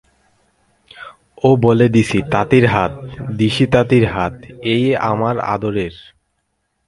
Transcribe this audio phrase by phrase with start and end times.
[1.43, 2.93] ও বলে দিশি তাঁতির হাত,
[3.37, 4.35] দিশি তাঁতির তাঁত,
[4.73, 5.93] এই আমার আদরের।